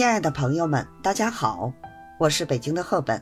[0.00, 1.70] 亲爱的朋友们，大家好，
[2.18, 3.20] 我是北京的赫本。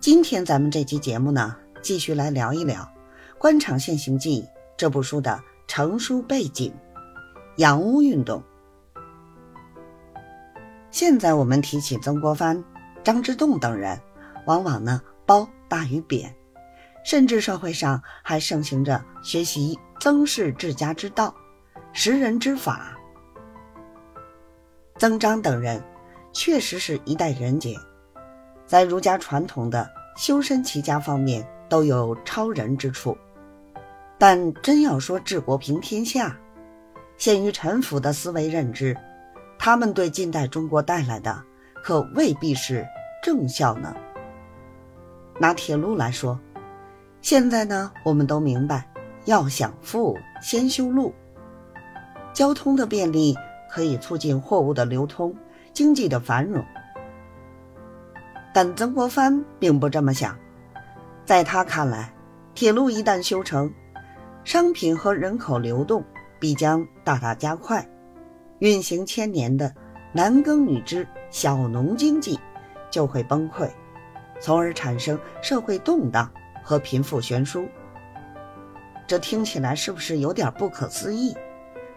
[0.00, 2.80] 今天咱们这期节目呢，继续来聊一聊
[3.36, 4.40] 《官场现形记》
[4.78, 5.38] 这部书的
[5.68, 6.72] 成书背景——
[7.58, 8.42] 洋务运动。
[10.90, 12.64] 现在我们提起曾国藩、
[13.04, 14.00] 张之洞等人，
[14.46, 16.34] 往往呢褒大于贬，
[17.04, 21.34] 甚至社会上还盛行着学习曾氏治家之道、
[21.92, 22.96] 识人之法。
[25.02, 25.82] 曾张等人
[26.32, 27.76] 确实是一代人杰，
[28.64, 33.18] 在儒家传统的修身齐家方面都有超人之处。
[34.16, 36.38] 但真要说治国平天下，
[37.16, 38.96] 限于陈腐的思维认知，
[39.58, 41.42] 他们对近代中国带来的
[41.82, 42.86] 可未必是
[43.24, 43.92] 正效呢。
[45.36, 46.38] 拿铁路来说，
[47.20, 48.88] 现在呢，我们都明白，
[49.24, 51.12] 要想富，先修路，
[52.32, 53.36] 交通的便利。
[53.72, 55.34] 可以促进货物的流通，
[55.72, 56.62] 经济的繁荣。
[58.52, 60.36] 但曾国藩并不这么想，
[61.24, 62.12] 在他看来，
[62.52, 63.72] 铁路一旦修成，
[64.44, 66.04] 商品和人口流动
[66.38, 67.88] 必将大大加快，
[68.58, 69.74] 运行千年的
[70.12, 72.38] 男耕女织小农经济
[72.90, 73.66] 就会崩溃，
[74.38, 76.30] 从而产生社会动荡
[76.62, 77.66] 和贫富悬殊。
[79.06, 81.34] 这听起来是不是有点不可思议？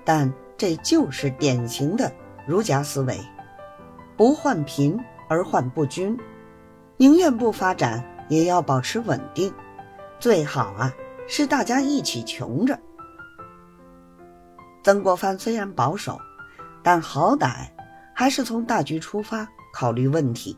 [0.05, 0.33] 但。
[0.57, 2.11] 这就是典型的
[2.47, 3.19] 儒家思维，
[4.15, 6.17] 不患贫而患不均，
[6.97, 9.53] 宁愿不发展也要保持稳定，
[10.19, 10.93] 最好啊
[11.27, 12.79] 是大家一起穷着。
[14.83, 16.19] 曾国藩虽然保守，
[16.83, 17.67] 但好歹
[18.13, 20.55] 还是从大局出发考虑问题。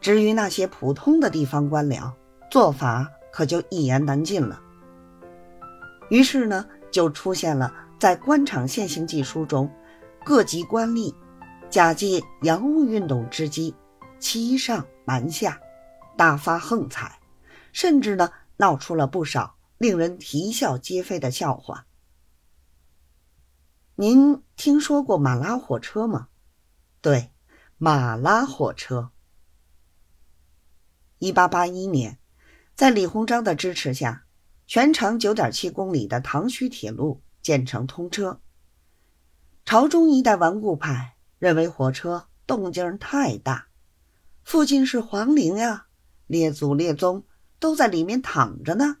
[0.00, 2.12] 至于那些普通的地方官僚，
[2.50, 4.60] 做法可就一言难尽了。
[6.10, 7.74] 于是呢，就出现了。
[7.98, 9.68] 在《官场现形记》书中，
[10.24, 11.12] 各级官吏
[11.68, 13.74] 假借洋务运动之机，
[14.20, 15.60] 欺上瞒下，
[16.16, 17.18] 大发横财，
[17.72, 21.86] 甚至呢闹出了不少令人啼笑皆非的笑话。
[23.96, 26.28] 您听说过马拉火车吗？
[27.00, 27.32] 对，
[27.78, 29.10] 马拉火车。
[31.18, 32.20] 一八八一年，
[32.76, 34.24] 在李鸿章的支持下，
[34.68, 37.22] 全长九点七公里的唐胥铁路。
[37.42, 38.40] 建成通车，
[39.64, 43.68] 朝中一代顽固派认为火车动静太大，
[44.42, 45.86] 附近是皇陵呀，
[46.26, 47.24] 列祖列宗
[47.58, 48.98] 都在里面躺着呢，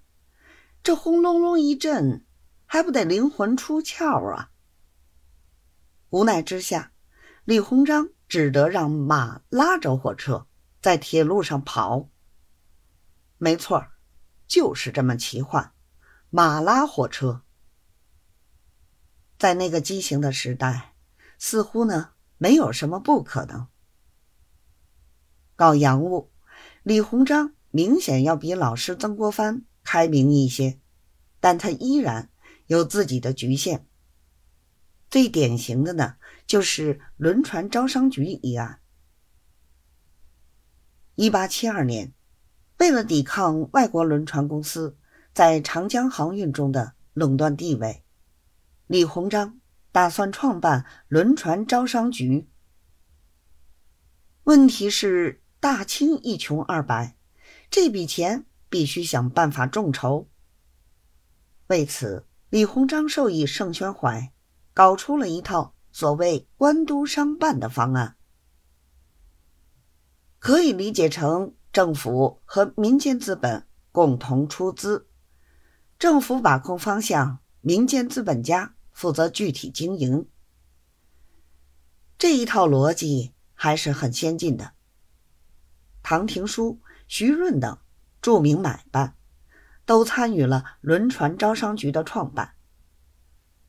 [0.82, 2.24] 这轰隆隆一震，
[2.64, 4.50] 还不得灵魂出窍啊！
[6.10, 6.92] 无奈之下，
[7.44, 10.46] 李鸿章只得让马拉着火车
[10.80, 12.08] 在铁路上跑。
[13.36, 13.86] 没错
[14.46, 15.72] 就是这么奇幻，
[16.30, 17.42] 马拉火车。
[19.38, 20.94] 在那个畸形的时代，
[21.38, 23.68] 似乎呢没有什么不可能。
[25.54, 26.30] 搞洋务，
[26.82, 30.80] 李鸿章明显要比老师曾国藩开明一些，
[31.38, 32.30] 但他依然
[32.66, 33.86] 有自己的局限。
[35.08, 36.16] 最典型的呢，
[36.46, 38.80] 就是轮船招商局一案。
[41.14, 42.12] 一八七二年，
[42.78, 44.98] 为了抵抗外国轮船公司
[45.32, 48.02] 在长江航运中的垄断地位。
[48.88, 49.60] 李鸿章
[49.92, 52.48] 打算创办轮船招商局。
[54.44, 57.14] 问题是大清一穷二白，
[57.70, 60.30] 这笔钱必须想办法众筹。
[61.66, 64.32] 为此，李鸿章授意盛宣怀，
[64.72, 68.16] 搞出了一套所谓“官督商办”的方案，
[70.38, 75.10] 可以理解成政府和民间资本共同出资，
[75.98, 78.76] 政府把控方向，民间资本家。
[78.98, 80.26] 负责具体经营，
[82.18, 84.72] 这一套逻辑还是很先进的。
[86.02, 87.78] 唐廷枢、徐润等
[88.20, 89.14] 著名买办
[89.86, 92.54] 都参与了轮船招商局的创办，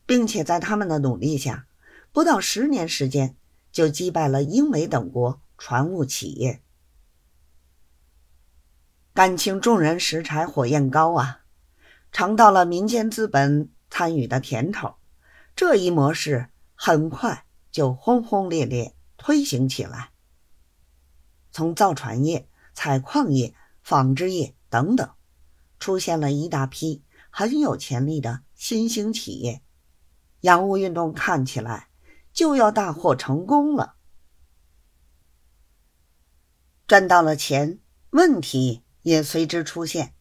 [0.07, 1.67] 并且在他们的努力下，
[2.11, 3.37] 不到十年时间
[3.71, 6.63] 就击败了英美等国船务企业。
[9.13, 11.41] 感情众人拾柴火焰高啊，
[12.11, 14.95] 尝到了民间资本参与的甜头。
[15.59, 20.13] 这一模式很快就轰轰烈烈推行起来。
[21.51, 23.53] 从造船业、采矿业、
[23.83, 25.13] 纺织业等等，
[25.77, 29.61] 出现了一大批很有潜力的新兴企业。
[30.39, 31.89] 洋务运动看起来
[32.31, 33.95] 就要大获成功了。
[36.87, 37.79] 赚到了钱，
[38.11, 40.15] 问题也随之出现。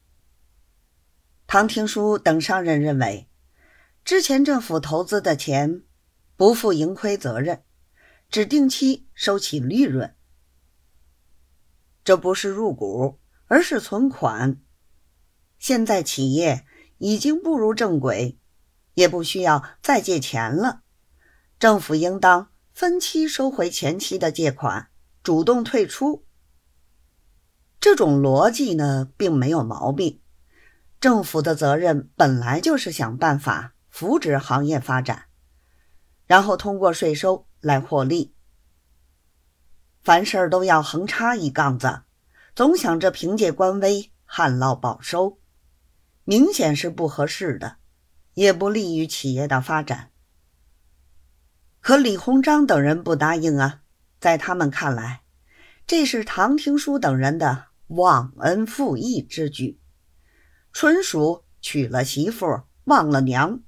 [1.46, 3.27] 唐廷枢等商人认为。
[4.08, 5.82] 之前政府投资的钱
[6.34, 7.62] 不负盈亏责任，
[8.30, 10.14] 只定期收取利润。
[12.04, 13.18] 这不是入股，
[13.48, 14.62] 而是存款。
[15.58, 16.64] 现在企业
[16.96, 18.38] 已经步入正轨，
[18.94, 20.80] 也不需要再借钱了。
[21.58, 24.88] 政府应当分期收回前期的借款，
[25.22, 26.24] 主动退出。
[27.78, 30.22] 这种逻辑呢，并没有毛病。
[30.98, 35.24] 政府的责任本来就是想办法扶植行业发展，
[36.24, 38.32] 然后通过税收来获利。
[40.04, 42.02] 凡事都要横插一杠子，
[42.54, 45.40] 总想着凭借官威旱涝保收，
[46.22, 47.78] 明显是不合适的，
[48.34, 50.12] 也不利于企业的发展。
[51.80, 53.80] 可李鸿章等人不答应啊，
[54.20, 55.22] 在他们看来，
[55.88, 59.80] 这是唐廷枢等人的忘恩负义之举。
[60.72, 63.60] 纯属娶了媳妇忘了娘，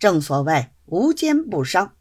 [0.00, 1.94] 正所谓无奸不商。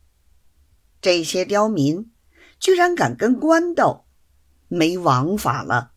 [1.00, 2.12] 这些刁民
[2.60, 4.06] 居然敢跟官斗，
[4.68, 5.92] 没王法了。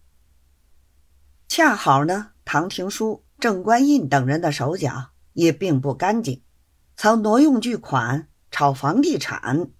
[1.48, 6.42] 恰好呢，唐廷枢、郑观应等人的手脚也并不干净，
[6.96, 9.70] 曾挪用巨款炒房地产，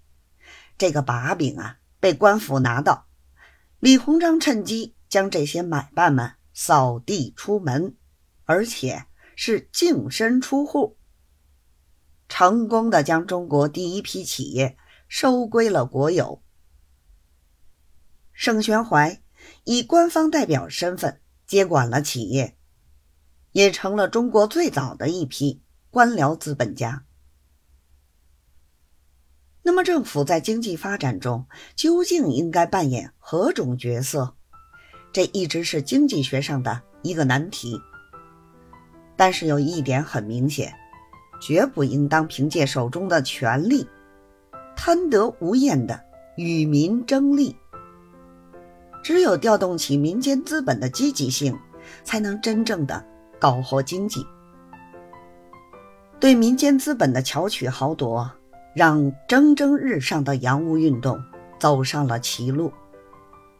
[0.78, 3.06] 这个把柄啊被官府拿到，
[3.80, 7.96] 李鸿章趁机将这些买办们扫地出门。
[8.44, 10.98] 而且是净身出户，
[12.34, 16.42] 成功的将中国第一批企业收归了国有。
[18.32, 19.20] 盛宣怀
[19.64, 22.56] 以官方代表身份接管了企业，
[23.52, 27.04] 也成了中国最早的一批官僚资本家。
[29.60, 31.46] 那么，政府在经济发展中
[31.76, 34.34] 究竟应该扮演何种角色？
[35.12, 37.78] 这一直是经济学上的一个难题。
[39.18, 40.74] 但是有一点很明显，
[41.42, 43.84] 绝不应当凭借手中的权力，
[44.76, 46.00] 贪得无厌的
[46.36, 47.56] 与民争利。
[49.02, 51.58] 只有调动起民间资本的积极性，
[52.04, 53.04] 才能真正的
[53.40, 54.24] 搞活经济。
[56.20, 58.30] 对民间资本的巧取豪夺，
[58.72, 61.20] 让蒸蒸日上的洋务运动
[61.58, 62.72] 走上了歧路。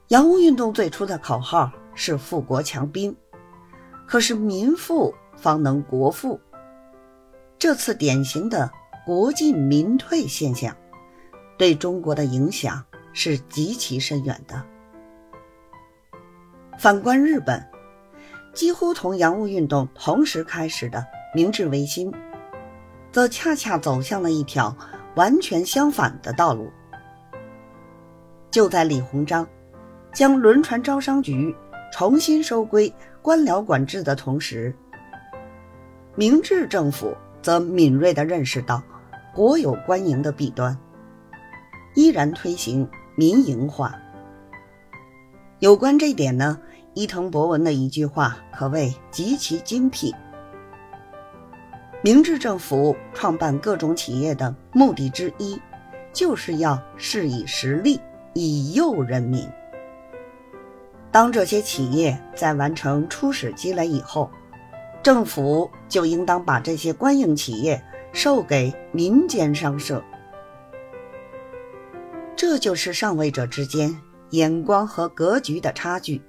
[0.06, 3.12] 洋务运动最初的口号是“富国强兵”，
[4.06, 5.12] 可是民富。
[5.34, 6.38] 方能国富。
[7.62, 8.68] 这次典型的
[9.06, 10.76] 国进民退现象，
[11.56, 14.60] 对中国的影响是极其深远的。
[16.76, 17.64] 反观日本，
[18.52, 22.12] 几乎同洋务运动同时开始的明治维新，
[23.12, 24.76] 则恰恰走向了一条
[25.14, 26.68] 完全相反的道路。
[28.50, 29.46] 就在李鸿章
[30.12, 31.54] 将轮船招商局
[31.92, 32.92] 重新收归
[33.22, 34.74] 官僚管制的同时，
[36.16, 38.82] 明治政府则敏锐地认识到
[39.34, 40.78] 国有官营的弊端，
[41.94, 43.94] 依然推行民营化。
[45.58, 46.58] 有关这点呢，
[46.94, 50.14] 伊藤博文的一句话可谓极其精辟：
[52.02, 55.60] 明治政府创办各种企业的目的之一，
[56.12, 58.00] 就是要是以实力，
[58.34, 59.48] 以诱人民。
[61.10, 64.30] 当这些企业在完成初始积累以后，
[65.02, 67.82] 政府就应当把这些官营企业
[68.12, 70.02] 授给民间商社，
[72.36, 74.00] 这就是上位者之间
[74.30, 76.22] 眼光和格局的差距，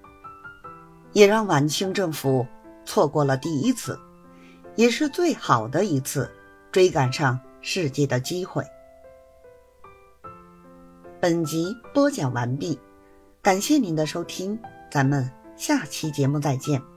[1.12, 2.48] 也让晚清政府
[2.84, 4.00] 错过了第一次，
[4.76, 6.32] 也是最好的一次
[6.72, 8.64] 追赶上世界的机会。
[11.20, 12.80] 本集播讲完毕，
[13.42, 14.60] 感谢您的收听，
[14.90, 16.93] 咱们下期节目再见。